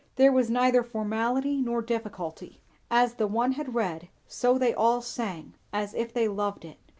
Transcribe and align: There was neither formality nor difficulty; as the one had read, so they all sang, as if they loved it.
There 0.15 0.31
was 0.31 0.49
neither 0.49 0.81
formality 0.83 1.61
nor 1.61 1.83
difficulty; 1.83 2.59
as 2.89 3.13
the 3.13 3.27
one 3.27 3.51
had 3.51 3.75
read, 3.75 4.09
so 4.25 4.57
they 4.57 4.73
all 4.73 4.99
sang, 5.03 5.53
as 5.71 5.93
if 5.93 6.11
they 6.11 6.27
loved 6.27 6.65
it. 6.65 6.79